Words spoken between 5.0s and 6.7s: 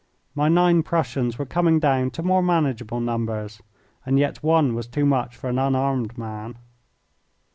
much for an unarmed man.